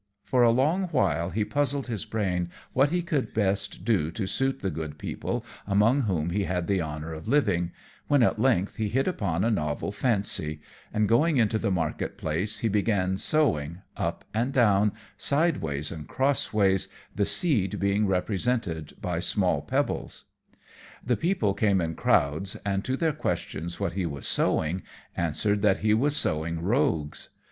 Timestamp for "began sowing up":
12.67-14.25